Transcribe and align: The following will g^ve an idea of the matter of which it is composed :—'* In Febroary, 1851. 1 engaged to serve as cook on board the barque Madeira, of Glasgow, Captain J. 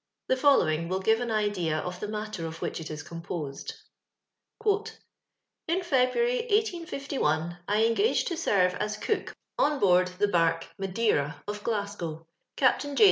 The 0.30 0.36
following 0.38 0.88
will 0.88 1.02
g^ve 1.02 1.20
an 1.20 1.30
idea 1.30 1.76
of 1.76 2.00
the 2.00 2.08
matter 2.08 2.46
of 2.46 2.62
which 2.62 2.80
it 2.80 2.90
is 2.90 3.02
composed 3.02 3.74
:—'* 4.38 4.64
In 4.64 5.80
Febroary, 5.82 6.40
1851. 6.48 7.58
1 7.66 7.78
engaged 7.78 8.28
to 8.28 8.36
serve 8.38 8.72
as 8.76 8.96
cook 8.96 9.36
on 9.58 9.78
board 9.78 10.08
the 10.18 10.28
barque 10.28 10.68
Madeira, 10.78 11.42
of 11.46 11.62
Glasgow, 11.62 12.26
Captain 12.56 12.96
J. 12.96 13.06